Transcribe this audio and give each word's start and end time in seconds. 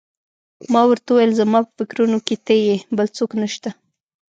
ما 0.73 0.81
ورته 0.87 1.09
وویل: 1.11 1.31
زما 1.41 1.59
په 1.65 1.71
فکرونو 1.77 2.17
کې 2.25 2.35
ته 2.45 2.53
یې، 2.65 2.75
بل 2.97 3.07
څوک 3.17 3.31
نه 3.41 3.47
شته. 3.53 3.69